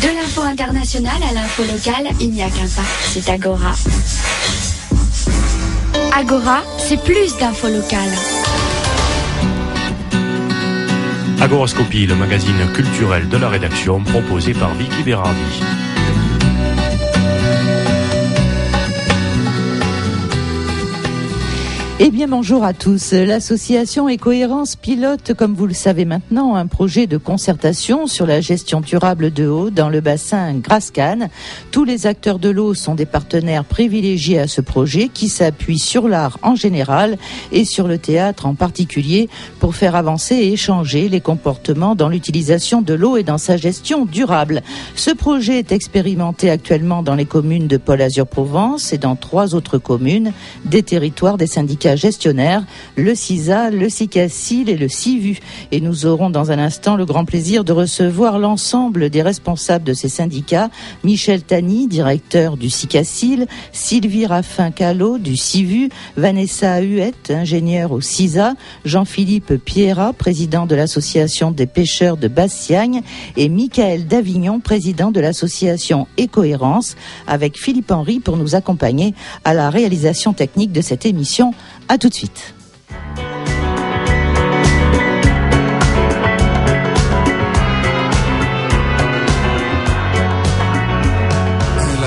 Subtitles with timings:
[0.00, 3.72] De l'info internationale à l'info locale, il n'y a qu'un pas, c'est Agora.
[6.16, 8.16] Agora, c'est plus d'infos locales.
[11.40, 15.89] Agoroscopie, le magazine culturel de la rédaction proposé par Vicky Berardi.
[22.02, 23.12] Eh bien, bonjour à tous.
[23.12, 28.80] L'association Écohérence pilote, comme vous le savez maintenant, un projet de concertation sur la gestion
[28.80, 31.28] durable de l'eau dans le bassin Grascane.
[31.72, 36.08] Tous les acteurs de l'eau sont des partenaires privilégiés à ce projet qui s'appuie sur
[36.08, 37.18] l'art en général
[37.52, 39.28] et sur le théâtre en particulier
[39.58, 44.06] pour faire avancer et échanger les comportements dans l'utilisation de l'eau et dans sa gestion
[44.06, 44.62] durable.
[44.94, 49.54] Ce projet est expérimenté actuellement dans les communes de Paul Azur Provence et dans trois
[49.54, 50.32] autres communes
[50.64, 52.64] des territoires des syndicats gestionnaire,
[52.96, 55.38] le CISA, le CICACIL et le CIVU.
[55.72, 59.94] Et nous aurons dans un instant le grand plaisir de recevoir l'ensemble des responsables de
[59.94, 60.70] ces syndicats,
[61.04, 69.56] Michel Tani, directeur du CICACIL, Sylvie Raffin-Callot du CIVU, Vanessa Huette, ingénieure au CISA, Jean-Philippe
[69.56, 73.02] Piera, président de l'association des pêcheurs de Bassiagne
[73.36, 79.70] et Michael Davignon, président de l'association Écohérence, avec Philippe Henry pour nous accompagner à la
[79.70, 81.52] réalisation technique de cette émission.
[81.92, 82.54] A tout de suite.
[82.88, 82.94] Elle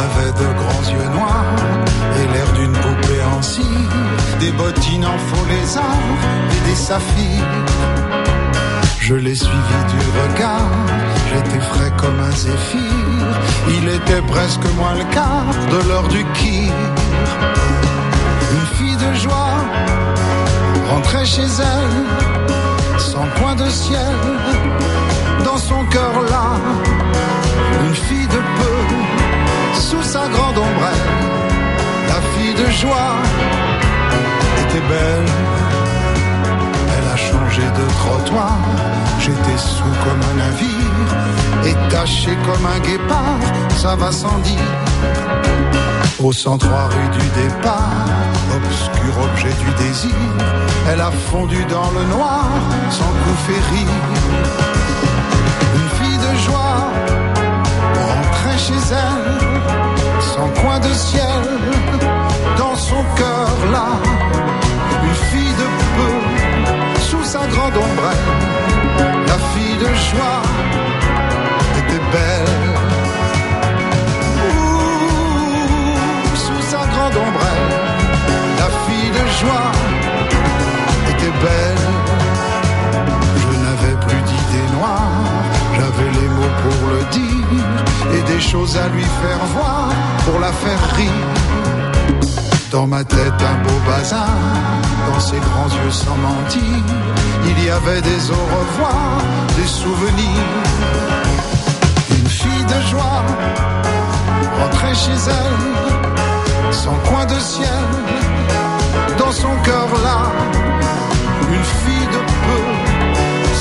[0.07, 1.55] avait de grands yeux noirs
[2.15, 3.65] et l'air d'une poupée en cire,
[4.39, 5.83] des bottines en faux lézard
[6.49, 7.43] et des saphirs.
[9.01, 10.71] Je l'ai suivi du regard,
[11.27, 12.79] j'étais frais comme un zéphyr.
[13.67, 16.71] Il était presque moins le quart de l'heure du kir.
[18.83, 19.55] Fille de joie
[20.89, 24.17] rentrait chez elle, sans point de ciel,
[25.45, 26.47] dans son cœur là.
[27.85, 28.77] Une fille de peu,
[29.79, 31.13] sous sa grande ombrelle,
[32.09, 33.13] la fille de joie
[34.63, 35.31] était belle.
[36.93, 38.57] Elle a changé de trottoir,
[39.21, 41.09] j'étais sous comme un navire,
[41.67, 43.39] et taché comme un guépard,
[43.77, 45.72] ça va sans dire.
[46.19, 48.05] Au 103 rue du départ,
[48.55, 50.15] obscur objet du désir,
[50.89, 52.45] elle a fondu dans le noir,
[52.91, 53.87] sans coup rire.
[55.75, 56.87] Une fille de joie
[57.95, 61.43] rentrait chez elle, sans coin de ciel,
[62.57, 63.87] dans son cœur là.
[65.03, 70.52] Une fille de peu, sous sa grande ombrelle, la fille de joie
[77.15, 79.71] la fille de joie
[81.09, 81.85] était belle.
[83.41, 85.21] Je n'avais plus d'idées noires,
[85.75, 87.33] j'avais les mots pour le dire
[88.15, 89.89] et des choses à lui faire voir
[90.25, 91.11] pour la faire rire.
[92.71, 94.29] Dans ma tête un beau bazar,
[95.11, 96.83] dans ses grands yeux sans mentir,
[97.45, 99.21] il y avait des au revoir,
[99.55, 100.49] des souvenirs.
[102.09, 103.21] Une fille de joie
[104.59, 106.32] rentrait chez elle,
[106.73, 107.67] sans coin de ciel,
[109.17, 110.19] dans son cœur là,
[111.51, 112.63] une fille de peu,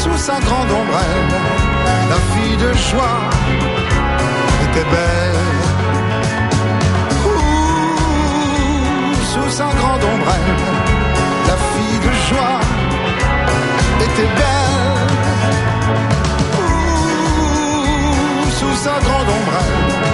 [0.02, 1.32] sous sa grande ombrelle,
[2.08, 3.20] la fille de joie
[4.64, 5.50] était belle.
[7.26, 10.56] Ouh, sous sa grande ombrelle,
[11.48, 12.60] la fille de joie
[14.06, 15.00] était belle.
[16.64, 20.11] Ouh, sous sa grande ombrelle,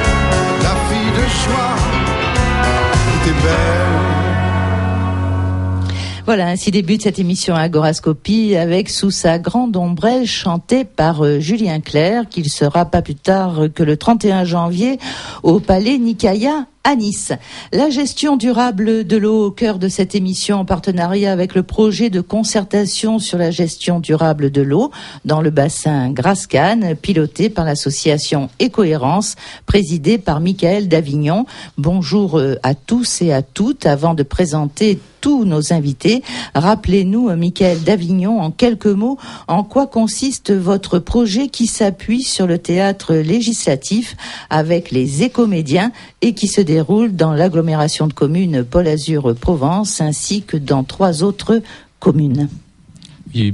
[6.29, 11.81] Voilà, ainsi débute cette émission Agorascopie avec sous sa grande ombrelle chantée par euh, Julien
[11.81, 14.99] Clerc, qu'il sera pas plus tard que le 31 janvier
[15.43, 17.33] au Palais Nicaïa à Nice.
[17.73, 22.11] La gestion durable de l'eau au cœur de cette émission en partenariat avec le projet
[22.11, 24.91] de concertation sur la gestion durable de l'eau
[25.25, 29.37] dans le bassin Grascane, piloté par l'association Écohérence,
[29.67, 31.47] présidée par Michael Davignon.
[31.77, 33.87] Bonjour euh, à tous et à toutes.
[33.87, 36.23] Avant de présenter tous nos invités,
[36.55, 39.19] rappelez-nous, euh, Michael Davignon, en quelques mots,
[39.49, 44.17] en quoi consiste votre projet qui s'appuie sur le théâtre législatif
[44.51, 45.93] avec les écomédiens
[46.23, 51.23] et qui se déroule dans l'agglomération de communes Paul Azur Provence ainsi que dans trois
[51.23, 51.63] autres
[51.99, 52.51] communes.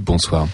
[0.00, 0.48] Bonsoir.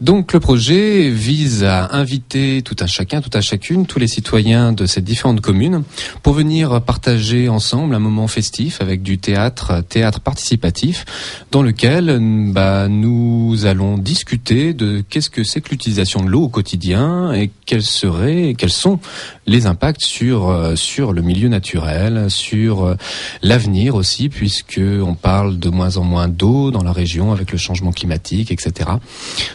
[0.00, 4.72] Donc le projet vise à inviter tout un chacun, tout à chacune, tous les citoyens
[4.72, 5.82] de ces différentes communes
[6.22, 11.04] pour venir partager ensemble un moment festif avec du théâtre, théâtre participatif,
[11.50, 12.16] dans lequel
[12.52, 17.50] bah, nous allons discuter de qu'est-ce que c'est que l'utilisation de l'eau au quotidien et
[17.66, 19.00] quels seraient, quels sont
[19.48, 22.94] les impacts sur euh, sur le milieu naturel, sur euh,
[23.42, 27.58] l'avenir aussi, puisque on parle de moins en moins d'eau dans la région avec le
[27.58, 28.90] changement climatique, etc.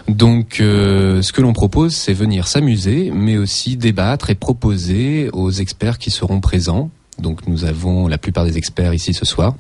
[0.07, 5.51] Donc, euh, ce que l'on propose, c'est venir s'amuser, mais aussi débattre et proposer aux
[5.51, 9.54] experts qui seront présents donc nous avons la plupart des experts ici ce soir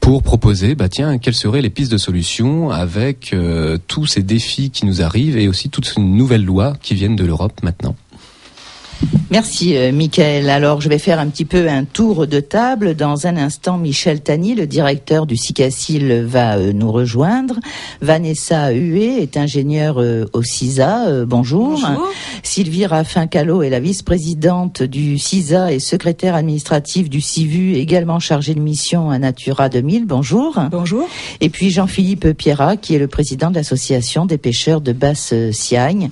[0.00, 3.36] pour proposer, bah tiens, quelles seraient les pistes de solutions avec
[3.86, 7.26] tous ces défis qui nous arrivent et aussi toutes ces nouvelles lois qui viennent de
[7.26, 7.96] l'Europe maintenant.
[9.28, 10.48] Merci, euh, Michael.
[10.48, 12.94] Alors, je vais faire un petit peu un tour de table.
[12.94, 17.58] Dans un instant, Michel Tani, le directeur du SICACIL, va euh, nous rejoindre.
[18.00, 21.24] Vanessa Huet est ingénieure euh, au CISA.
[21.24, 21.70] bonjour.
[21.72, 22.08] bonjour.
[22.44, 28.60] Sylvie Raffin-Callot est la vice-présidente du CISA et secrétaire administrative du CIVU, également chargée de
[28.60, 30.06] mission à Natura 2000.
[30.06, 30.56] Bonjour.
[30.70, 31.08] Bonjour.
[31.40, 36.10] Et puis Jean-Philippe Pierrat, qui est le président de l'association des pêcheurs de Basse-Siagne.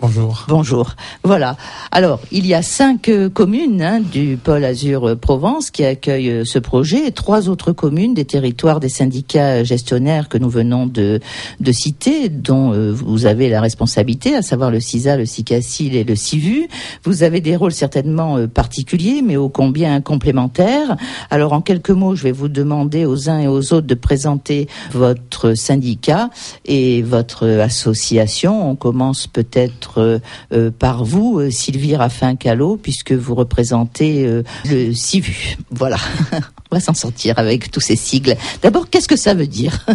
[0.00, 0.44] Bonjour.
[0.46, 0.94] Bonjour.
[1.24, 1.56] Voilà.
[1.90, 6.30] Alors, il y a cinq euh, communes hein, du pôle Azur euh, Provence qui accueillent
[6.30, 10.86] euh, ce projet et trois autres communes des territoires des syndicats gestionnaires que nous venons
[10.86, 11.18] de,
[11.58, 16.14] de citer, dont vous avez la responsabilité, à savoir le CISA, le CICACIL et le
[16.14, 16.68] CIVU.
[17.02, 20.96] Vous avez des rôles certainement particuliers, mais ô combien complémentaires.
[21.30, 24.68] Alors, en quelques mots, je vais vous demander aux uns et aux autres de présenter
[24.92, 26.30] votre syndicat
[26.66, 28.70] et votre association.
[28.70, 30.18] On commence peut-être euh,
[30.52, 35.56] euh, par vous, euh, Sylvie Raffin-Callot, puisque vous représentez le CIVU.
[35.70, 35.96] Voilà,
[36.70, 38.36] on va s'en sortir avec tous ces sigles.
[38.62, 39.86] D'abord, qu'est-ce que ça veut dire?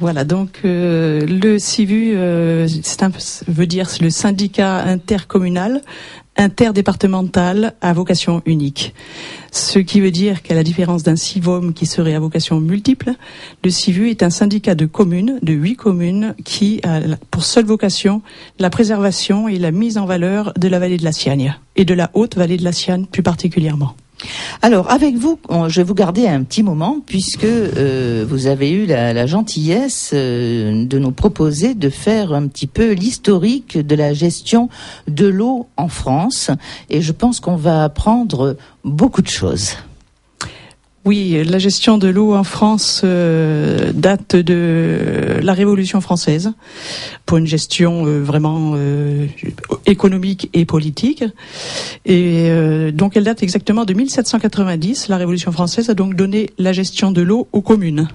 [0.00, 2.66] Voilà, donc le CIVU un,
[3.48, 5.82] veut dire le syndicat intercommunal
[6.38, 8.94] interdépartemental à vocation unique.
[9.50, 13.12] Ce qui veut dire qu'à la différence d'un CIVOM qui serait à vocation multiple,
[13.64, 17.00] le CIVU est un syndicat de communes, de huit communes, qui a
[17.30, 18.22] pour seule vocation
[18.58, 21.94] la préservation et la mise en valeur de la vallée de la Siagne et de
[21.94, 23.94] la haute vallée de la Siagne plus particulièrement.
[24.62, 25.38] Alors, avec vous,
[25.68, 30.84] je vais vous garder un petit moment puisque euh, vous avez eu la, gentillesse euh,
[30.84, 34.68] de nous proposer de faire un petit peu l'historique de la gestion
[35.06, 36.50] de l'eau en France.
[36.90, 39.76] Et je pense qu'on va apprendre beaucoup de choses.
[41.08, 46.52] Oui, la gestion de l'eau en France euh, date de la Révolution française
[47.24, 49.26] pour une gestion euh, vraiment euh,
[49.86, 51.24] économique et politique.
[52.04, 52.50] Et
[52.92, 55.08] donc elle date exactement de 1790.
[55.08, 58.08] La Révolution française a donc donné la gestion de l'eau aux communes.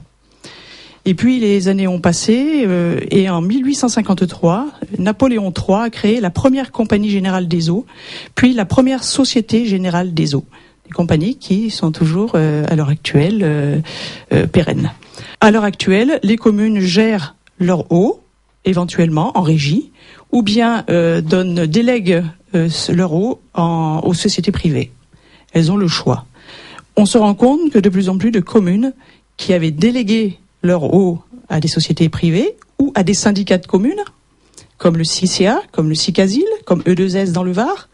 [1.05, 2.67] Et puis les années ont passé
[3.09, 4.67] et en 1853,
[4.99, 7.87] Napoléon III a créé la première compagnie générale des eaux,
[8.35, 10.45] puis la première société générale des eaux
[10.93, 13.79] compagnies qui sont toujours euh, à l'heure actuelle euh,
[14.31, 14.91] euh, pérennes.
[15.41, 18.21] À l'heure actuelle, les communes gèrent leur eau,
[18.63, 19.91] éventuellement en régie,
[20.31, 22.23] ou bien délèguent
[22.89, 24.91] leur eau aux sociétés privées.
[25.51, 26.25] Elles ont le choix.
[26.95, 28.93] On se rend compte que de plus en plus de communes
[29.37, 34.03] qui avaient délégué leur eau à des sociétés privées ou à des syndicats de communes,
[34.77, 37.89] comme le CICA, comme le CICASIL, comme E2S dans le Var,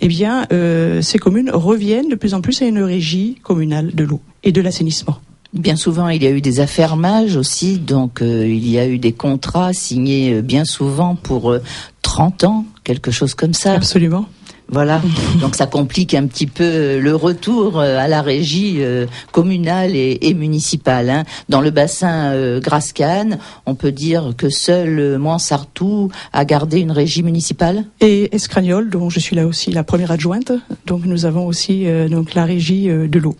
[0.00, 4.04] eh bien, euh, ces communes reviennent de plus en plus à une régie communale de
[4.04, 5.18] l'eau et de l'assainissement.
[5.52, 8.98] Bien souvent, il y a eu des affermages aussi, donc euh, il y a eu
[8.98, 11.56] des contrats signés euh, bien souvent pour
[12.02, 13.74] 30 ans, quelque chose comme ça.
[13.74, 14.26] Absolument.
[14.74, 15.00] Voilà.
[15.40, 20.34] Donc ça complique un petit peu le retour euh, à la régie euh, communale et,
[20.34, 21.10] municipale.
[21.10, 21.22] Hein.
[21.48, 27.22] Dans le bassin euh, Grascane, on peut dire que seul Moinsartou a gardé une régie
[27.22, 27.84] municipale.
[28.00, 30.50] Et Escragnol, dont je suis là aussi la première adjointe.
[30.86, 33.36] Donc nous avons aussi donc la régie de l'eau.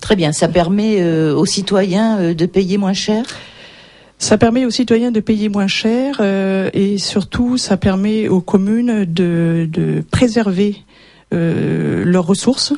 [0.00, 0.30] Très bien.
[0.30, 1.02] Ça permet
[1.32, 3.24] aux citoyens de payer moins cher?
[4.18, 9.04] Ça permet aux citoyens de payer moins cher euh, et surtout ça permet aux communes
[9.04, 10.84] de, de préserver
[11.34, 12.72] euh, leurs ressources.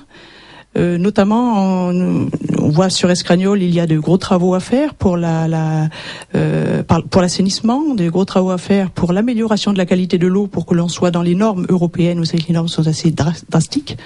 [0.77, 2.29] Euh, notamment, on,
[2.59, 5.89] on, voit sur Escragnol, il y a de gros travaux à faire pour la, la
[6.35, 10.47] euh, pour l'assainissement, des gros travaux à faire pour l'amélioration de la qualité de l'eau,
[10.47, 12.23] pour que l'on soit dans les normes européennes.
[12.23, 13.97] Que les normes sont assez drastiques.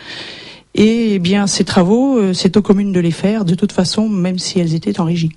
[0.75, 4.09] Et eh bien, ces travaux, euh, c'est aux communes de les faire, de toute façon,
[4.09, 5.33] même si elles étaient en régie.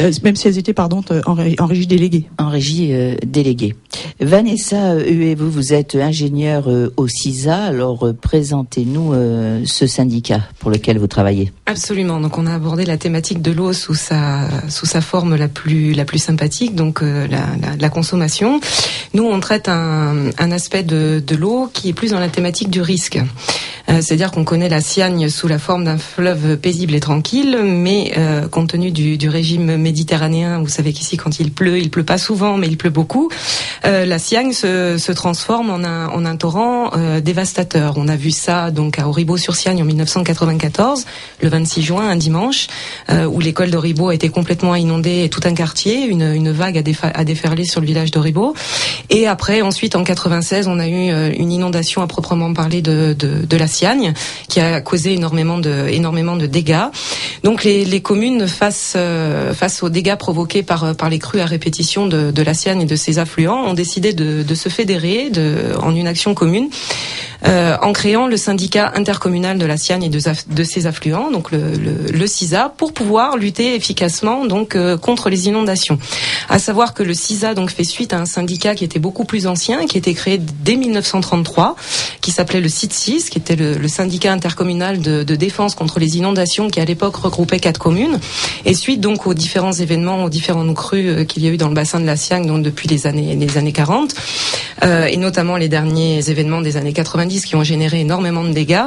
[0.00, 2.28] Euh, même si elles étaient pardon en, en régie déléguée.
[2.38, 3.74] En régie euh, déléguée.
[4.20, 4.94] Vanessa
[5.36, 10.98] vous, vous êtes ingénieure euh, au CISA, alors euh, présentez-nous euh, ce syndicat pour lequel
[10.98, 11.52] vous travaillez.
[11.66, 12.20] Absolument.
[12.20, 15.92] Donc on a abordé la thématique de l'eau sous sa sous sa forme la plus
[15.92, 18.60] la plus sympathique, donc la, la, la, consommation.
[19.14, 22.70] Nous on traite un, un aspect de, de l'eau qui est plus dans la thématique
[22.70, 23.18] du risque.
[23.88, 28.46] C'est-à-dire qu'on connaît la Siagne sous la forme d'un fleuve paisible et tranquille, mais euh,
[28.46, 32.18] compte tenu du, du, régime méditerranéen, vous savez qu'ici quand il pleut, il pleut pas
[32.18, 33.30] souvent, mais il pleut beaucoup.
[33.86, 37.94] Euh, la Siagne se, se, transforme en un, en un torrent euh, dévastateur.
[37.96, 41.06] On a vu ça donc à Auribeau-sur-Siagne en 1994,
[41.40, 42.66] le 26 juin, un dimanche,
[43.08, 47.24] où l'école d'Auribeau a été complètement inondée et tout un quartier, une, une vague a
[47.24, 48.54] déferlé sur le village d'Auribeau.
[49.08, 53.46] Et après, ensuite, en 96, on a eu une inondation à proprement parler de, de,
[53.46, 53.77] de la Siagne
[54.48, 56.86] qui a causé énormément de, dégâts.
[57.44, 62.06] Donc les, communes face, euh, face aux dégâts provoqués par, par les crues à répétition
[62.06, 65.30] de, la Siagne et de ses affluents ont décidé de, se fédérer
[65.80, 66.68] en une action commune
[67.46, 71.58] euh, en créant le syndicat intercommunal de la Siagne et de, ses affluents, donc le,
[71.76, 75.98] le, le, CISA, pour pouvoir lutter efficacement donc euh, contre les inondations.
[76.48, 79.46] À savoir que le CISA donc fait suite à un syndicat qui était beaucoup plus
[79.46, 81.76] ancien, qui était créé dès 1933,
[82.20, 86.68] qui s'appelait le CIT6, qui était le, syndicat intercommunal de, de, défense contre les inondations,
[86.68, 88.18] qui à l'époque regroupait quatre communes.
[88.64, 91.68] Et suite donc aux différents événements, aux différents crues euh, qu'il y a eu dans
[91.68, 94.14] le bassin de la Siagne, donc depuis les années les années 40,
[94.84, 98.84] euh, et notamment les derniers événements des années 90 qui ont généré énormément de dégâts.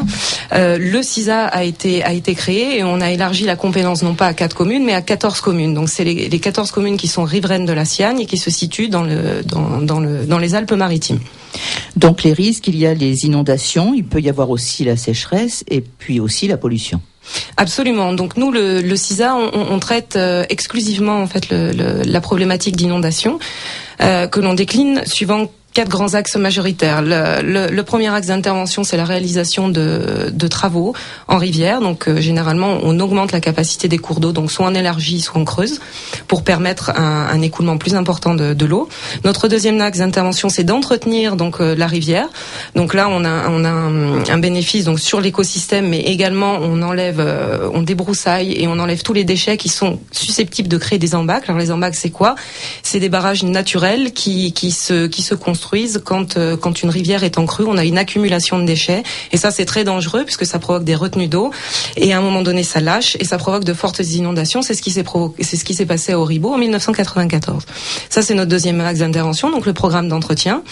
[0.53, 4.15] Euh, le CISA a été a été créé et on a élargi la compétence non
[4.15, 5.74] pas à quatre communes mais à 14 communes.
[5.74, 8.50] Donc c'est les, les 14 communes qui sont riveraines de la Siagne et qui se
[8.50, 11.19] situent dans le dans, dans le dans les Alpes-Maritimes.
[11.95, 15.63] Donc les risques, il y a les inondations, il peut y avoir aussi la sécheresse
[15.67, 17.01] et puis aussi la pollution.
[17.57, 18.13] Absolument.
[18.13, 22.21] Donc nous, le, le CISA, on, on traite euh, exclusivement en fait le, le, la
[22.21, 23.39] problématique d'inondation
[24.01, 27.01] euh, que l'on décline suivant quatre grands axes majoritaires.
[27.01, 30.93] Le, premier axe d'intervention, c'est la réalisation de, travaux
[31.27, 31.79] en rivière.
[31.79, 35.39] Donc euh, généralement, on augmente la capacité des cours d'eau, donc soit on élargit, soit
[35.39, 35.79] on creuse,
[36.27, 38.89] pour permettre un, écoulement plus important de, l'eau.
[39.23, 42.27] Notre deuxième axe d'intervention, c'est d'entretenir donc euh, la rivière.
[42.75, 47.81] Donc là, on a, un, bénéfice donc sur l'écosystème, mais également on enlève, euh, on
[47.81, 51.53] débroussaille et on enlève tous les déchets qui sont susceptibles de créer des embâcles.
[51.57, 52.35] Les embâcles, c'est quoi?
[52.83, 55.60] C'est des barrages naturels qui, qui se qui se construisent
[56.37, 59.51] euh, quand une rivière est en crue, on a une accumulation de déchets et ça
[59.51, 61.51] c'est très dangereux puisque ça provoque des retenues d'eau
[61.95, 64.61] et à un moment donné ça lâche et ça provoque de fortes inondations.
[64.61, 64.91] C'est ce qui
[65.73, 67.65] s'est passé à Auribeau en 1994.
[68.09, 70.63] Ça c'est notre deuxième axe d'intervention, donc le programme d'entretien.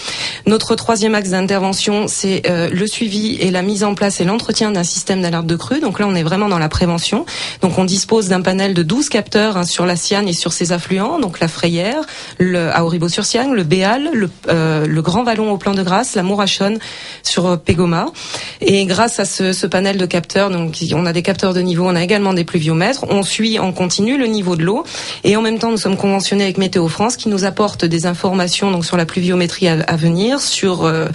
[0.46, 4.72] Notre troisième axe d'intervention, c'est euh, le suivi et la mise en place et l'entretien
[4.72, 5.80] d'un système d'alerte de crue.
[5.80, 7.26] Donc là on est vraiment dans la prévention.
[7.62, 10.72] Donc on dispose d'un panel de 12 capteurs hein, sur la Siane et sur ses
[10.72, 12.02] affluents, donc la Frayère,
[12.38, 16.24] le à Auribeau-sur-Siagne, le Béal, le euh, le Grand Vallon au plan de Grâce, la
[16.24, 16.80] Mourachonne
[17.24, 18.08] sur euh, Pégoma.
[18.62, 21.96] Et grâce à ce, panel de capteurs, donc on a des capteurs de niveau, on
[21.96, 24.84] a également des pluviomètres, on suit en continu le niveau de l'eau
[25.24, 28.72] et en même temps nous sommes conventionnés avec Météo France qui nous apporte des informations
[28.72, 31.06] donc sur la pluviométrie à, venir, sur euh,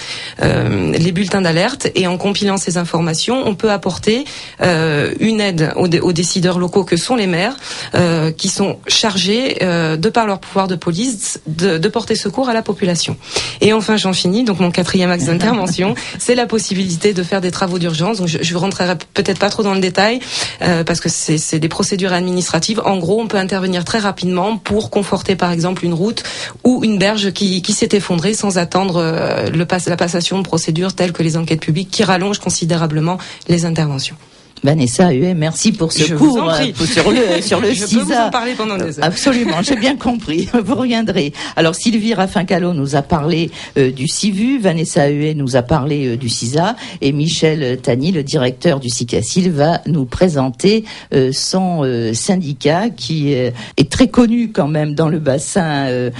[0.42, 4.24] euh, les bulletins d'alerte et en compilant ces informations, on peut apporter
[4.62, 7.56] euh, une aide aux, décideurs locaux que sont les maires
[7.94, 12.54] euh, qui sont chargés euh, de par leur pouvoir de police de porter secours à
[12.54, 13.16] la population.
[13.60, 14.44] Et enfin, j'en finis.
[14.44, 18.18] Donc mon quatrième axe d'intervention, c'est la possibilité de faire des travaux d'urgence.
[18.18, 20.20] Donc je, je rentrerai peut-être pas trop dans le détail
[20.62, 22.80] euh, parce que c'est des procédures administratives.
[22.84, 26.22] En gros, on peut intervenir très rapidement pour conforter, par exemple, une route
[26.64, 30.44] ou une berge qui, qui s'est effondrée sans attendre euh, le pass, la passation de
[30.44, 33.18] procédures telles que les enquêtes publiques qui rallongent considérablement
[33.48, 34.16] les interventions.
[34.64, 37.98] Vanessa Huet, merci pour ce je cours euh, sur le sur le je CISA.
[37.98, 39.04] Peux vous en parler pendant des heures.
[39.04, 40.48] Absolument, j'ai bien compris.
[40.64, 41.34] Vous reviendrez.
[41.54, 46.16] Alors Sylvie Raffincalo nous a parlé euh, du CIVU, Vanessa Huet nous a parlé euh,
[46.16, 52.14] du CISA et Michel Tani, le directeur du CICACIL, va nous présenter euh, son euh,
[52.14, 56.10] syndicat qui est très connu quand même dans le bassin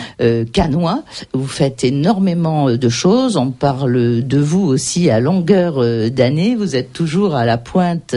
[0.53, 1.03] canois.
[1.33, 3.37] Vous faites énormément de choses.
[3.37, 6.57] On parle de vous aussi à longueur d'année.
[6.57, 8.15] Vous êtes toujours à la pointe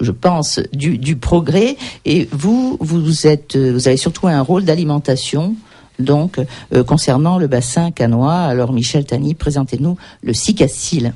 [0.00, 1.76] je pense, du, progrès.
[2.04, 5.54] Et vous, vous êtes, vous avez surtout un rôle d'alimentation.
[5.98, 6.38] Donc,
[6.74, 11.14] euh, concernant le bassin canois, alors Michel Tani, présentez-nous le CICACIL.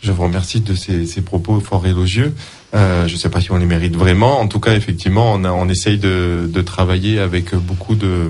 [0.00, 2.34] Je vous remercie de ces, propos fort élogieux.
[2.74, 4.40] Euh, je ne sais pas si on les mérite vraiment.
[4.40, 8.28] En tout cas, effectivement, on, a, essaye de, travailler avec beaucoup de,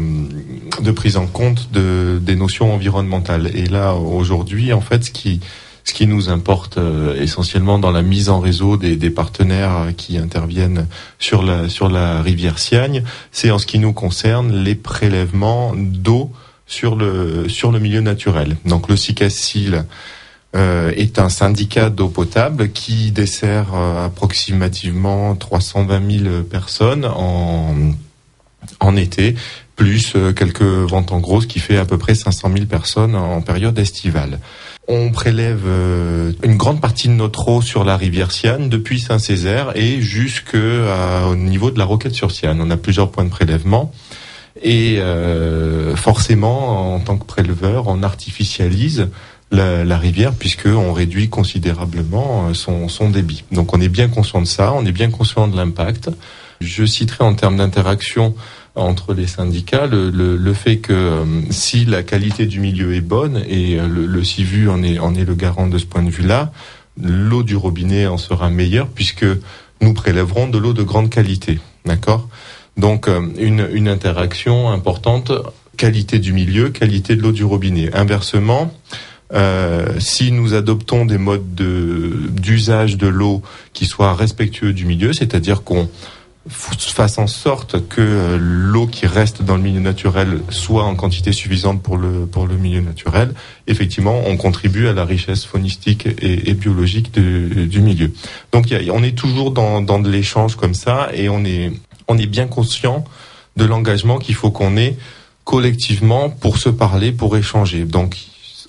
[0.81, 3.51] de prise en compte de, des notions environnementales.
[3.55, 5.41] Et là, aujourd'hui, en fait, ce qui,
[5.87, 10.19] Ce qui nous importe euh, essentiellement dans la mise en réseau des, des, partenaires qui
[10.19, 10.87] interviennent
[11.19, 13.03] sur la sur la rivière Siagne,
[13.33, 16.33] c'est en ce qui nous concerne les prélèvements d'eau
[16.67, 18.57] sur le sur le milieu naturel.
[18.67, 19.87] Donc le SICACIL
[20.57, 27.75] euh, est un syndicat d'eau potable qui dessert euh, approximativement 320 000 personnes en,
[28.81, 29.35] en été,
[29.75, 33.15] plus euh, quelques ventes en gros, ce qui fait à peu près 500 000 personnes
[33.15, 34.39] en période estivale.
[34.89, 35.67] On prélève
[36.43, 41.71] une grande partie de notre eau sur la rivière Siane depuis Saint-Césaire et jusqu'au niveau
[41.73, 42.61] de la Roquette sur Siane.
[42.61, 43.93] On a plusieurs points de prélèvement.
[44.63, 45.01] Et
[45.97, 49.09] forcément, en tant que préleveur, on artificialise
[49.51, 53.45] la, rivière puisqu'on réduit considérablement euh, son, son débit.
[53.53, 56.11] Donc on est bien conscient de ça, on est bien conscient de l'impact.
[56.61, 58.35] Je citerai en termes d'interaction
[58.77, 63.01] entre les syndicats le, le, le fait que euh, si la qualité du milieu est
[63.01, 66.03] bonne et euh, le, le CIVU en est, en est le garant de ce point
[66.03, 66.53] de vue-là,
[67.03, 69.27] l'eau du robinet en sera meilleure puisque
[69.81, 71.59] nous prélèverons de l'eau de grande qualité.
[71.85, 72.29] D'accord?
[72.77, 75.33] Donc une, une interaction importante,
[75.77, 77.95] qualité du milieu, qualité de l'eau du robinet.
[77.95, 78.73] Inversement,
[79.33, 83.43] euh, si nous adoptons des modes d'usage de, l'eau
[83.73, 85.89] qui soient respectueux du milieu, c'est-à-dire qu'on
[86.49, 91.83] fasse en sorte que l'eau qui reste dans le milieu naturel soit en quantité suffisante
[91.83, 93.35] pour le pour le milieu naturel.
[93.67, 98.13] Effectivement, on contribue à la richesse faunistique et, biologique du milieu.
[98.53, 101.73] Donc, on est toujours dans, dans de l'échange comme ça, et on est
[102.09, 103.05] on est bien conscient
[103.57, 104.97] de l'engagement qu'il faut qu'on ait
[105.45, 107.85] collectivement pour se parler, pour échanger.
[107.85, 108.17] Donc,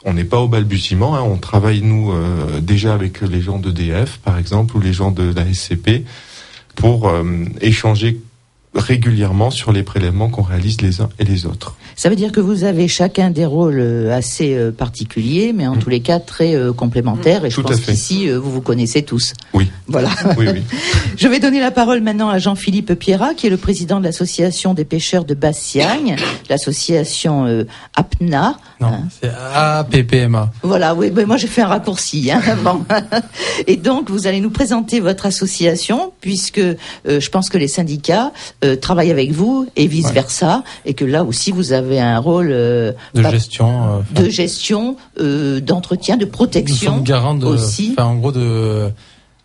[0.05, 1.15] on n'est pas au balbutiement.
[1.15, 1.21] Hein.
[1.21, 5.33] On travaille nous euh, déjà avec les gens d'EDF, par exemple, ou les gens de
[5.33, 6.05] la SCP,
[6.77, 7.23] pour euh,
[7.59, 8.21] échanger
[8.77, 11.75] régulièrement sur les prélèvements qu'on réalise les uns et les autres.
[11.95, 15.75] Ça veut dire que vous avez chacun des rôles euh, assez euh, particuliers, mais en
[15.75, 15.79] mm.
[15.79, 17.43] tous les cas très euh, complémentaires.
[17.43, 19.33] Et je pense qu'ici, vous vous connaissez tous.
[19.53, 19.71] Oui.
[19.87, 20.09] Voilà.
[20.37, 20.61] Oui, oui.
[21.17, 24.73] je vais donner la parole maintenant à Jean-Philippe Pierrat, qui est le président de l'association
[24.73, 26.15] des pêcheurs de Bassiagne,
[26.49, 27.65] l'association
[27.95, 28.57] APNA.
[28.79, 29.07] Non, hein.
[29.21, 30.51] c'est APPMA.
[30.61, 32.31] Voilà, oui, ben moi j'ai fait un raccourci.
[32.31, 32.83] Hein, bon.
[33.65, 36.61] Et donc, vous allez nous présenter votre association, puisque
[37.05, 38.31] je pense que les syndicats
[38.63, 42.49] euh, travaille avec vous et vice versa, et que là aussi vous avez un rôle
[42.51, 46.97] euh, de gestion, euh, de gestion, d'entretien, de protection.
[46.97, 47.95] Nous garants de, aussi.
[47.97, 48.89] en gros, de,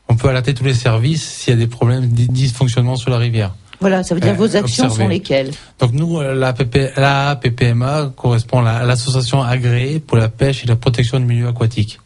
[0.08, 3.18] on peut alerter tous les services s'il y a des problèmes, des dysfonctionnements sur la
[3.18, 3.54] rivière.
[3.82, 8.64] Voilà, ça veut dire vos actions sont lesquelles Donc nous, la, PP, la PPMA correspond
[8.64, 11.98] à l'association agréée pour la pêche et la protection du milieu aquatique.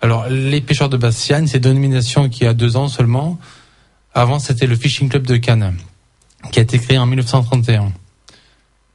[0.00, 3.38] Alors, les pêcheurs de Bastiane, c'est une domination qui a deux ans seulement.
[4.14, 5.74] Avant, c'était le Fishing Club de Cannes
[6.50, 7.92] qui a été créé en 1931.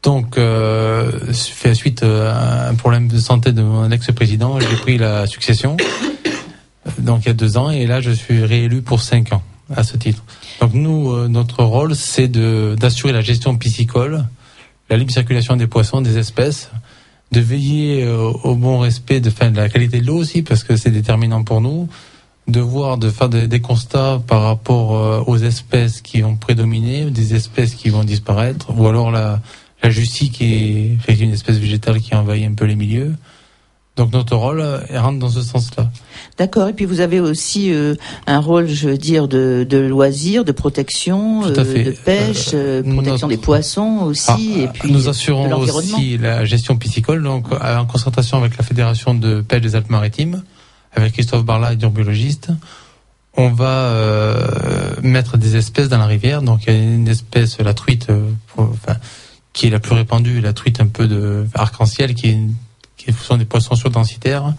[0.01, 4.97] Donc, euh, fait suite euh, à un problème de santé de mon ex-président, j'ai pris
[4.97, 5.77] la succession.
[6.97, 9.43] Donc, il y a deux ans, et là, je suis réélu pour cinq ans
[9.75, 10.23] à ce titre.
[10.59, 14.25] Donc, nous, euh, notre rôle, c'est d'assurer la gestion piscicole,
[14.89, 16.69] la libre circulation des poissons, des espèces,
[17.31, 20.75] de veiller euh, au bon respect de, de la qualité de l'eau aussi, parce que
[20.75, 21.87] c'est déterminant pour nous,
[22.47, 27.35] de voir, de faire des, constats par rapport euh, aux espèces qui vont prédominer, des
[27.35, 29.39] espèces qui vont disparaître, ou alors la,
[29.83, 33.15] la justie qui est, une espèce végétale qui envahit un peu les milieux.
[33.97, 35.89] Donc notre rôle euh, rentre dans ce sens-là.
[36.37, 36.69] D'accord.
[36.69, 40.51] Et puis vous avez aussi euh, un rôle, je veux dire, de, de loisir, de
[40.51, 42.55] protection, de pêche,
[42.95, 47.85] protection des poissons aussi, ah, et puis nous assurons aussi la gestion piscicole, donc en
[47.85, 50.41] concertation avec la fédération de pêche des Alpes-Maritimes
[50.93, 52.51] avec Christophe Barla, biologiste,
[53.37, 56.41] on va euh, mettre des espèces dans la rivière.
[56.41, 58.97] Donc il y a une espèce, la truite, euh, enfin,
[59.53, 62.37] qui est la plus répandue, la truite un peu de arc-en-ciel, qui,
[63.05, 64.53] qui sont des poissons surdensitaires,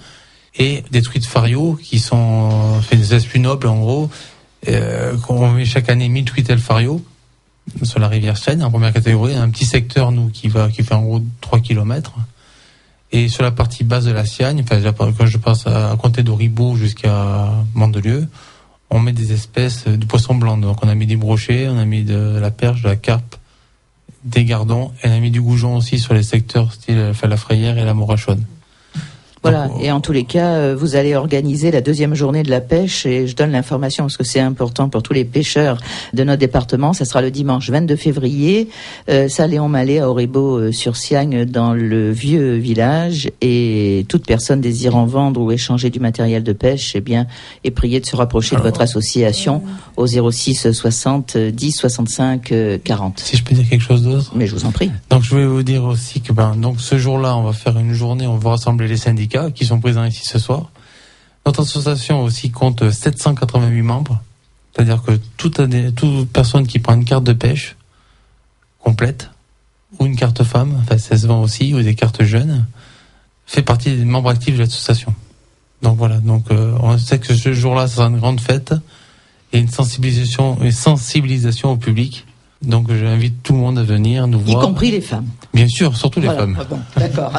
[0.56, 4.10] et des truites fario, qui sont des espèces nobles en gros.
[4.68, 7.02] Euh, on met chaque année 1000 truites fario
[7.82, 10.94] sur la rivière Seine en première catégorie, un petit secteur nous qui va qui fait
[10.94, 12.12] en gros 3 kilomètres
[13.12, 16.30] et sur la partie basse de la Siagne, enfin, quand je passe à, compter de
[16.30, 18.26] Ribot jusqu'à Mandelieu,
[18.88, 20.60] on met des espèces de poissons blancs.
[20.60, 23.36] Donc on a mis des brochets, on a mis de la perche, de la carpe,
[24.24, 27.84] des gardons, on a mis du goujon aussi sur les secteurs style la frayère et
[27.84, 28.44] la morachonne.
[29.42, 29.68] Voilà.
[29.80, 33.06] Et en tous les cas, euh, vous allez organiser la deuxième journée de la pêche
[33.06, 35.78] et je donne l'information parce que c'est important pour tous les pêcheurs
[36.12, 36.92] de notre département.
[36.92, 38.68] Ça sera le dimanche 22 février,
[39.08, 45.06] euh, Saléon-Malais à Auribeau euh, sur Siagne dans le vieux village et toute personne désirant
[45.06, 47.26] vendre ou échanger du matériel de pêche, eh bien,
[47.64, 49.62] est priée de se rapprocher de votre association
[49.96, 53.18] au 06 60 10 65 40.
[53.18, 54.32] Si je peux dire quelque chose d'autre?
[54.36, 54.92] Mais je vous en prie.
[55.10, 57.92] Donc je vais vous dire aussi que ben donc ce jour-là, on va faire une
[57.92, 60.70] journée, on va rassembler les syndicats qui sont présents ici ce soir.
[61.46, 64.20] Notre association aussi compte 788 membres.
[64.72, 65.60] C'est-à-dire que toute,
[66.32, 67.76] personne qui prend une carte de pêche
[68.78, 69.30] complète,
[69.98, 72.64] ou une carte femme, enfin ça se vend aussi, ou des cartes jeunes,
[73.46, 75.14] fait partie des membres actifs de l'association.
[75.82, 78.72] Donc voilà, donc euh, on sait que ce jour-là, ce sera une grande fête
[79.52, 82.24] et une sensibilisation, une sensibilisation au public
[82.62, 84.62] donc j'invite tout le monde à venir nous voir.
[84.62, 85.26] Y compris les femmes.
[85.54, 86.56] Bien sûr, surtout les femmes.
[86.58, 87.32] Ah bon, D'accord.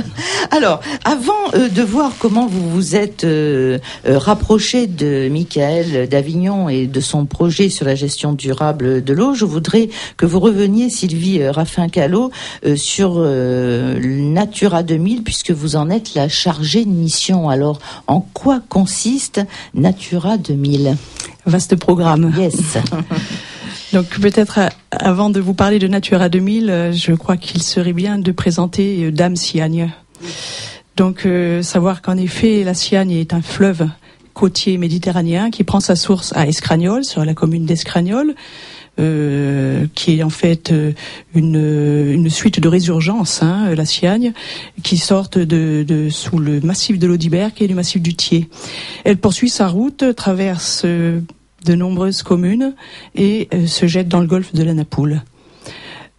[0.52, 6.68] Alors, avant euh, de voir comment vous vous êtes euh, euh, rapproché de Michael d'Avignon
[6.68, 10.90] et de son projet sur la gestion durable de l'eau, je voudrais que vous reveniez,
[10.90, 12.30] Sylvie Raffin-Callot,
[12.76, 17.48] sur Natura 2000, puisque vous en êtes la chargée de mission.
[17.48, 19.40] Alors, en quoi consiste
[19.74, 20.96] Natura 2000
[21.46, 22.32] Vaste programme.
[22.36, 22.78] Yes.
[23.92, 27.92] Donc peut-être euh, avant de vous parler de Natura 2000, euh, je crois qu'il serait
[27.92, 29.92] bien de présenter euh, Dame Siagne.
[30.96, 31.28] Donc
[31.60, 33.86] savoir qu'en effet la Siagne est un fleuve
[34.32, 38.34] côtier méditerranéen qui prend sa source à Escragnol, sur la commune d'Escragnol,
[38.96, 40.72] qui est en fait
[41.34, 44.32] une, suite de résurgence, hein, la Siagne,
[44.82, 48.48] qui sortent de, sous le massif de l'Audibert, est le massif du Thiers.
[49.04, 50.86] Elle poursuit sa route, traverse
[51.66, 52.74] de nombreuses communes
[53.14, 55.22] et euh, se jette dans le golfe de la Napoule.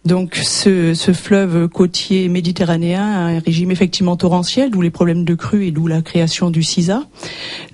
[0.08, 5.66] Donc ce, fleuve côtier méditerranéen a un régime effectivement torrentiel, d'où les problèmes de crue
[5.66, 7.02] et d'où la création du CISA.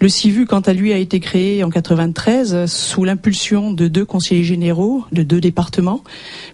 [0.01, 4.42] Le CIVU, quant à lui, a été créé en 93 sous l'impulsion de deux conseillers
[4.42, 6.03] généraux de deux départements,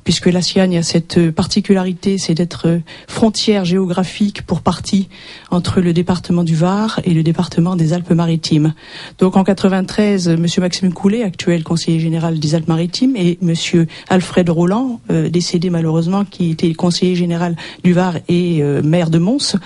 [0.04, 2.68] puisque la Siagne a cette particularité, c'est d'être
[3.08, 5.08] frontière géographique pour partie
[5.50, 8.74] entre le département du Var et le département des Alpes-Maritimes.
[9.18, 15.00] Donc en 93, Monsieur Maxime Coulet, actuel conseiller général des Alpes-Maritimes, et Monsieur Alfred Roland,
[15.10, 19.56] euh, décédé malheureusement, qui était conseiller général du Var et euh, maire de Mons,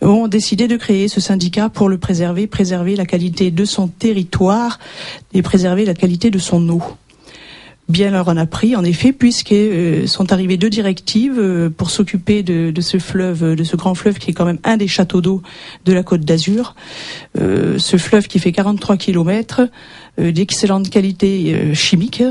[0.00, 4.78] ont décidé de créer ce syndicat pour le préserver, préserver la qualité de son territoire
[5.34, 6.82] et préserver la qualité de son eau
[7.88, 11.90] bien leur en a pris, en effet, puisque euh, sont arrivées deux directives euh, pour
[11.90, 15.22] s'occuper de, ce fleuve, de ce grand fleuve qui est quand même un des châteaux
[15.22, 15.42] d'eau
[15.86, 16.74] de la Côte d'Azur.
[17.34, 19.62] ce fleuve qui fait 43 kilomètres,
[20.18, 22.22] d'excellente qualité chimique,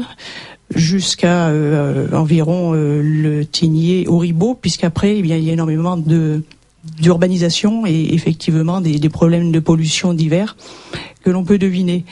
[0.75, 6.43] jusqu'à euh, environ euh, le Tigné au Ribot, puisqu'après, eh il y a énormément de
[7.01, 10.55] d'urbanisation et effectivement des, problèmes de pollution divers
[11.21, 12.05] que l'on peut deviner.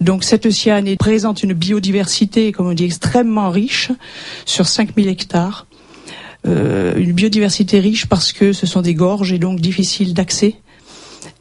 [0.00, 3.92] Donc cette océane présente une biodiversité, comme on dit, extrêmement riche
[4.44, 5.66] sur 5000 hectares.
[6.46, 10.56] Euh, une biodiversité riche parce que ce sont des gorges et donc difficiles d'accès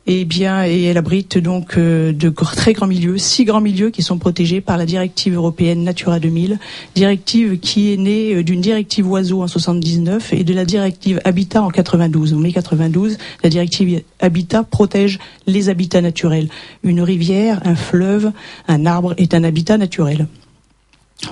[0.08, 3.90] et eh bien, et elle abrite donc euh, de très grands milieux, six grands milieux
[3.90, 6.60] qui sont protégés par la directive européenne Natura 2000,
[6.94, 11.64] directive qui est née euh, d'une directive oiseau en 79 et de la directive Habitat
[11.64, 12.36] en 92.
[12.36, 16.50] En mai 92, la directive Habitat protège les habitats naturels.
[16.84, 18.32] Une rivière, un fleuve,
[18.68, 20.28] un arbre est un habitat naturel.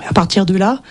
[0.08, 0.82] À partir de là,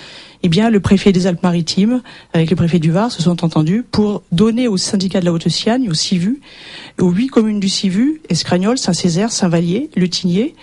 [0.43, 2.01] eh bien, le préfet des Alpes-Maritimes,
[2.33, 5.89] avec le préfet du Var, se sont entendus pour donner au syndicat de la Haute-Siagne,
[5.89, 6.41] au CIVU,
[6.99, 10.53] aux huit communes du CIVU, Escragnol, Saint-Césaire, Saint-Vallier, Le Tigné,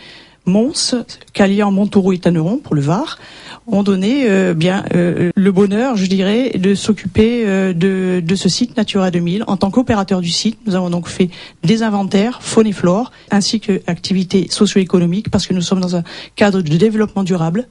[0.44, 0.94] Mons,
[1.32, 3.18] Calian, Montauroux et Tanneron pour le Var,
[3.66, 8.48] ont donné euh, bien euh, le bonheur, je dirais, de s'occuper euh, de, de, ce
[8.48, 9.44] site Natura 2000.
[9.46, 11.30] En tant qu'opérateur du site, nous avons donc fait
[11.62, 16.02] des inventaires faune et flore, ainsi que activités socio-économiques, parce que nous sommes dans un
[16.36, 17.68] cadre de développement durable.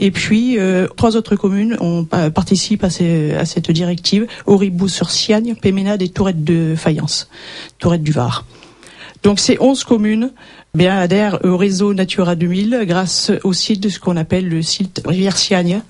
[0.00, 6.08] Et puis, euh, trois autres communes ont, euh, participent à, cette directive, Auribou-sur-Siagne, Péménade et
[6.08, 7.28] Tourette de Fayence,
[7.78, 8.46] Tourette du Var.
[9.22, 10.32] Donc ces 11 communes
[10.72, 15.02] bien adhèrent au réseau Natura 2000 grâce au site de ce qu'on appelle le site
[15.04, 15.82] Rivière Siagne,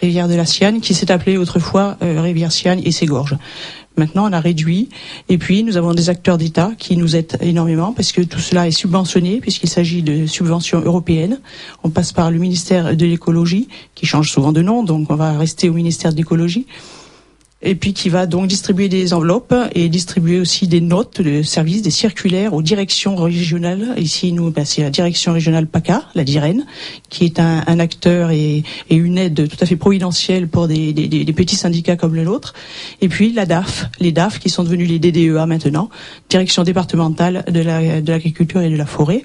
[0.00, 3.36] Rivière de la Siagne, qui s'est appelé autrefois euh, Rivière Siagne et ses gorges.
[3.98, 4.88] Maintenant, on a réduit.
[5.28, 8.66] Et puis, nous avons des acteurs d'État qui nous aident énormément parce que tout cela
[8.66, 11.40] est subventionné puisqu'il s'agit de subventions européennes.
[11.82, 15.36] On passe par le ministère de l'écologie qui change souvent de nom, donc on va
[15.36, 16.66] rester au ministère de l'écologie
[17.60, 21.82] et puis qui va donc distribuer des enveloppes et distribuer aussi des notes de service,
[21.82, 23.94] des circulaires aux directions régionales.
[23.96, 26.64] Ici, nous, bah, c'est la direction régionale PACA, la DIREN,
[27.08, 30.92] qui est un, un acteur et, et, une aide tout à fait providentielle pour des,
[30.92, 32.54] des, des, petits syndicats comme le nôtre.
[33.00, 35.90] Et puis la DAF, les DAF qui sont devenus les DDEA maintenant,
[36.28, 39.24] direction départementale de l'agriculture et de la forêt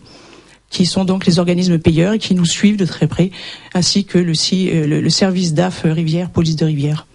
[0.71, 3.29] qui sont donc les organismes payeurs et qui nous suivent de très près,
[3.75, 7.05] ainsi que le, euh, le, le service DAF Rivière, police de rivière.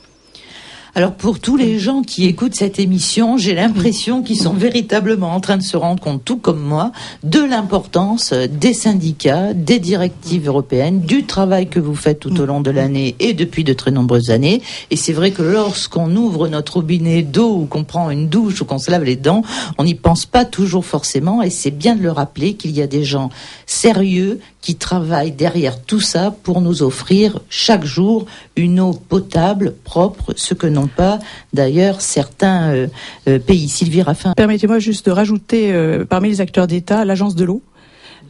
[0.94, 5.40] Alors pour tous les gens qui écoutent cette émission, j'ai l'impression qu'ils sont véritablement en
[5.40, 11.01] train de se rendre compte, tout comme moi, de l'importance des syndicats, des directives européennes,
[11.01, 14.31] du travail que vous faites tout au long de l'année et depuis de très nombreuses
[14.31, 14.62] années.
[14.90, 18.64] Et c'est vrai que lorsqu'on ouvre notre robinet d'eau ou qu'on prend une douche ou
[18.64, 19.42] qu'on se lave les dents,
[19.77, 22.87] on n'y pense pas toujours forcément et c'est bien de le rappeler qu'il y a
[22.87, 23.31] des gens
[23.66, 30.35] sérieux qui travaillent derrière tout ça pour nous offrir chaque jour une eau potable, propre,
[30.37, 31.19] ce que pas
[31.53, 32.87] d'ailleurs certains euh,
[33.29, 33.69] euh, pays.
[33.69, 34.33] Sylvie Raffin.
[34.37, 37.62] Permettez-moi juste de rajouter euh, parmi les acteurs d'État l'agence de l'eau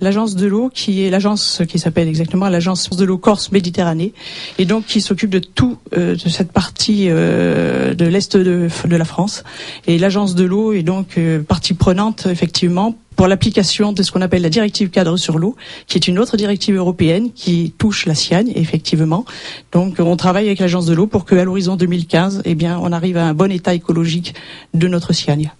[0.00, 4.12] l'agence de l'eau qui est l'agence qui s'appelle exactement l'agence de l'eau Corse Méditerranée
[4.56, 9.42] et donc qui s'occupe de tout de cette partie de l'est de, de, la France
[9.88, 14.42] et l'agence de l'eau est donc partie prenante effectivement pour l'application de ce qu'on appelle
[14.42, 15.56] la directive cadre sur l'eau,
[15.88, 19.24] qui est une autre directive européenne qui touche la Siagne, effectivement.
[19.72, 23.16] Donc, on travaille avec l'agence de l'eau pour qu'à l'horizon 2015, eh bien, on arrive
[23.16, 24.36] à un bon état écologique
[24.72, 25.50] de notre Siagne.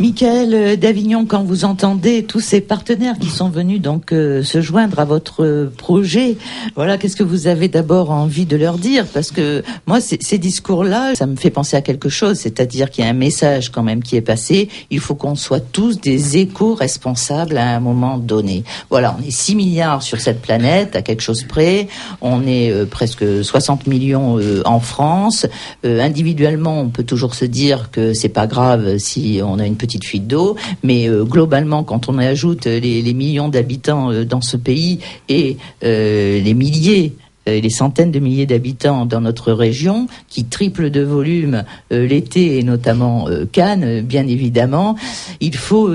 [0.00, 4.98] Michael d'Avignon, quand vous entendez tous ces partenaires qui sont venus donc euh, se joindre
[4.98, 6.36] à votre projet,
[6.74, 9.06] voilà, qu'est-ce que vous avez d'abord envie de leur dire?
[9.06, 13.06] Parce que moi, ces discours-là, ça me fait penser à quelque chose, c'est-à-dire qu'il y
[13.06, 14.68] a un message quand même qui est passé.
[14.90, 18.64] Il faut qu'on soit tous des éco-responsables à un moment donné.
[18.90, 21.86] Voilà, on est 6 milliards sur cette planète, à quelque chose près.
[22.20, 25.46] On est euh, presque 60 millions euh, en France.
[25.84, 30.26] individuellement, on peut toujours se dire que c'est pas grave si on a une fuite
[30.26, 35.56] d'eau, mais euh, globalement, quand on ajoute les, millions d'habitants euh, dans ce pays et
[35.84, 37.14] euh, les milliers
[37.46, 43.28] les centaines de milliers d'habitants dans notre région, qui triplent de volume l'été et notamment
[43.52, 44.96] Cannes, bien évidemment.
[45.42, 45.92] Il faut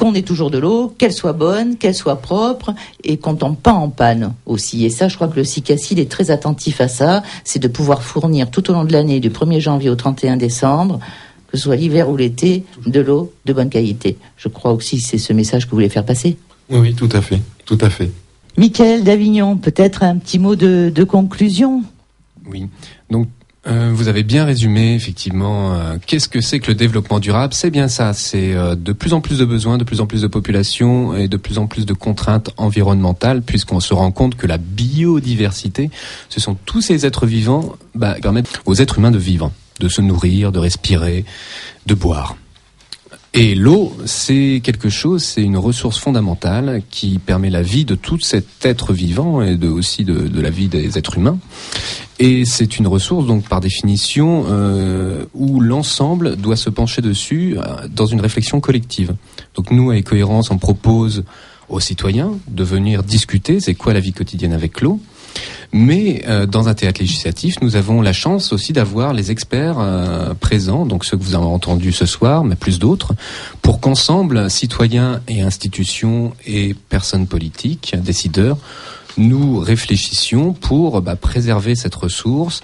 [0.00, 2.72] qu'on ait toujours de l'eau, qu'elle soit bonne, qu'elle soit propre
[3.04, 4.86] et qu'on tombe pas en panne aussi.
[4.86, 8.02] Et ça, je crois que le CICACIL est très attentif à ça, c'est de pouvoir
[8.02, 11.00] fournir tout au long de l'année, du 1er janvier au 31 décembre,
[11.50, 14.18] que ce soit l'hiver ou l'été, de l'eau de bonne qualité.
[14.36, 16.36] Je crois aussi que c'est ce message que vous voulez faire passer.
[16.68, 18.10] Oui, oui, tout à fait, tout à fait.
[18.56, 21.82] Michael d'Avignon, peut-être un petit mot de, conclusion?
[22.46, 22.66] Oui,
[23.10, 23.28] donc
[23.66, 27.52] euh, vous avez bien résumé effectivement euh, qu'est-ce que c'est que le développement durable?
[27.52, 30.22] C'est bien ça, c'est euh, de plus en plus de besoins, de plus en plus
[30.22, 34.46] de population et de plus en plus de contraintes environnementales, puisqu'on se rend compte que
[34.46, 35.90] la biodiversité,
[36.28, 39.88] ce sont tous ces êtres vivants bah, qui permettent aux êtres humains de vivre de
[39.88, 41.24] se nourrir, de respirer,
[41.86, 42.36] de boire.
[43.32, 48.18] Et l'eau, c'est quelque chose, c'est une ressource fondamentale qui permet la vie de tout
[48.18, 51.38] cet être vivant et aussi de, la vie des êtres humains.
[52.18, 57.86] Et c'est une ressource, donc par définition, euh, où l'ensemble doit se pencher dessus euh,
[57.88, 59.14] dans une réflexion collective.
[59.54, 61.22] Donc nous, à Cohérence, on propose
[61.68, 65.00] aux citoyens de venir discuter, c'est quoi la vie quotidienne avec l'eau
[65.72, 70.34] mais euh, dans un théâtre législatif, nous avons la chance aussi d'avoir les experts euh,
[70.34, 73.14] présents, donc ceux que vous avez entendus ce soir, mais plus d'autres,
[73.62, 78.58] pour qu'ensemble, citoyens et institutions et personnes politiques, décideurs,
[79.16, 82.62] nous réfléchissions pour bah, préserver cette ressource,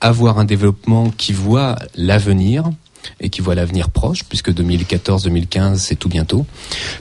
[0.00, 2.70] avoir un développement qui voit l'avenir,
[3.20, 6.46] et qui voit l'avenir proche, puisque 2014-2015 c'est tout bientôt,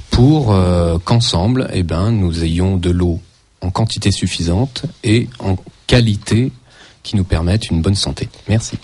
[0.09, 3.19] pour euh, qu'ensemble, eh ben, nous ayons de l'eau
[3.63, 5.56] en quantité suffisante et en
[5.88, 6.52] qualité
[7.04, 8.30] qui nous permettent une bonne santé.
[8.47, 8.78] Merci.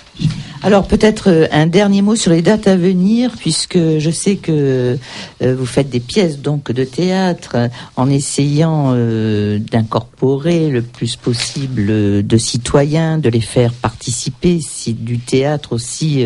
[0.61, 4.97] Alors peut-être euh, un dernier mot sur les dates à venir, puisque je sais que
[5.41, 12.27] euh, vous faites des pièces donc de théâtre en essayant euh, d'incorporer le plus possible
[12.27, 16.25] de citoyens, de les faire participer, si du théâtre aussi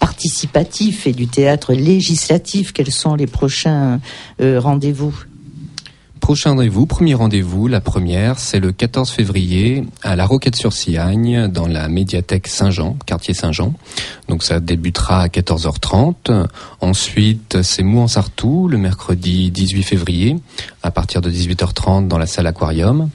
[0.00, 2.72] participatif et du théâtre législatif.
[2.72, 4.00] Quels sont les prochains
[4.40, 5.14] rendez-vous?
[6.20, 11.88] Prochain rendez-vous, premier rendez-vous, la première, c'est le 14 février à la Roquette-sur-Siagne, dans la
[11.88, 13.72] médiathèque Saint-Jean, quartier Saint-Jean.
[14.28, 16.46] Donc ça débutera à 14h30.
[16.80, 20.36] Ensuite, c'est Mou-en-Sartou, le mercredi 18 février,
[20.82, 23.10] à partir de 18h30 dans la salle Aquarium.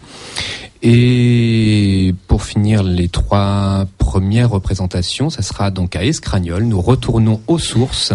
[0.85, 6.65] Et pour finir les trois premières représentations, ça sera donc à Escragnol.
[6.65, 8.11] Nous retournons aux sources.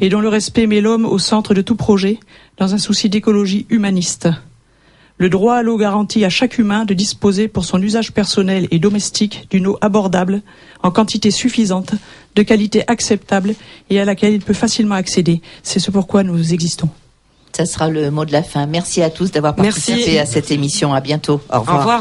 [0.00, 2.18] et dont le respect met l'homme au centre de tout projet
[2.56, 4.28] dans un souci d'écologie humaniste.
[5.18, 8.78] Le droit à l'eau garantit à chaque humain de disposer pour son usage personnel et
[8.78, 10.40] domestique d'une eau abordable,
[10.82, 11.92] en quantité suffisante,
[12.36, 13.54] de qualité acceptable
[13.90, 15.40] et à laquelle il peut facilement accéder.
[15.62, 16.88] C'est ce pourquoi nous existons.
[17.52, 18.66] Ça sera le mot de la fin.
[18.66, 20.18] Merci à tous d'avoir participé Merci.
[20.18, 20.94] à cette émission.
[20.94, 21.40] À bientôt.
[21.52, 21.76] Au revoir.
[21.76, 21.98] Au revoir.